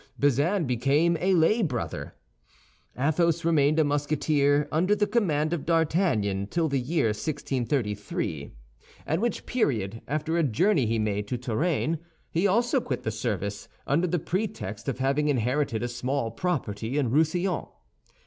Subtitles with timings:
[0.17, 2.15] Bazin became a lay brother.
[2.97, 8.51] Athos remained a Musketeer under the command of D'Artagnan till the year 1633,
[9.05, 11.99] at which period, after a journey he made to Touraine,
[12.31, 17.11] he also quit the service, under the pretext of having inherited a small property in
[17.11, 17.65] Roussillon.